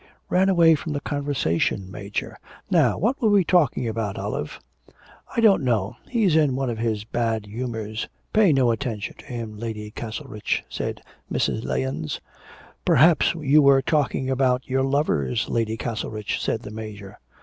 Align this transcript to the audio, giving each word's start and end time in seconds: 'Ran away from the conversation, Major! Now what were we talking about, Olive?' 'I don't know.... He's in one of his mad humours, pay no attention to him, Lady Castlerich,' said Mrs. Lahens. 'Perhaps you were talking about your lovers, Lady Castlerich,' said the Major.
'Ran 0.29 0.49
away 0.49 0.73
from 0.73 0.93
the 0.93 0.99
conversation, 0.99 1.91
Major! 1.91 2.35
Now 2.71 2.97
what 2.97 3.21
were 3.21 3.29
we 3.29 3.43
talking 3.43 3.87
about, 3.87 4.17
Olive?' 4.17 4.59
'I 5.35 5.41
don't 5.41 5.63
know.... 5.63 5.95
He's 6.09 6.35
in 6.35 6.55
one 6.55 6.71
of 6.71 6.79
his 6.79 7.05
mad 7.13 7.45
humours, 7.45 8.09
pay 8.33 8.51
no 8.51 8.71
attention 8.71 9.13
to 9.19 9.25
him, 9.25 9.55
Lady 9.59 9.91
Castlerich,' 9.91 10.63
said 10.67 11.03
Mrs. 11.31 11.63
Lahens. 11.65 12.19
'Perhaps 12.83 13.35
you 13.35 13.61
were 13.61 13.83
talking 13.83 14.27
about 14.27 14.67
your 14.67 14.81
lovers, 14.81 15.47
Lady 15.49 15.77
Castlerich,' 15.77 16.39
said 16.41 16.61
the 16.63 16.71
Major. 16.71 17.19